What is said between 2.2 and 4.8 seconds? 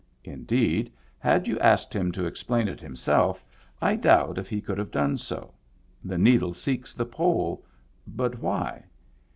explain it himself, I doubt if he could